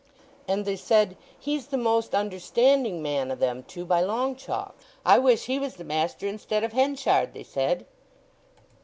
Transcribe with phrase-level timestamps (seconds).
[0.47, 4.83] And they said, 'He's the most understanding man o' them two by long chalks.
[5.05, 7.85] I wish he was the master instead of Henchard,' they said."